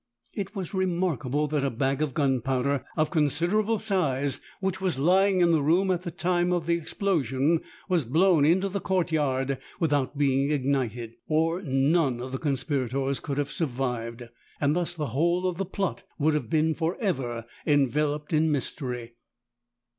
[0.33, 5.51] It was remarkable that a bag of gunpowder, of considerable size, which was lying in
[5.51, 10.17] the room at the time of the explosion, was blown into the court yard without
[10.17, 14.23] being ignited, or none of the conspirators could have survived,
[14.59, 19.17] and thus the whole of the plot would have been for ever enveloped in mystery.